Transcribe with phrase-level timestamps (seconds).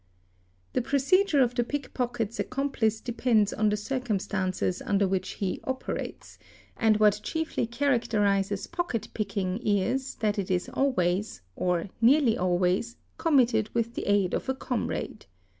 [0.73, 6.39] The precedure of the pickpocket's accomplice depends on the cir cumstances under which he "operates",
[6.75, 13.69] and what chiefly characterises pocket picking is that it is always, or nearly always, committed
[13.75, 15.27] with the aid of a comrade.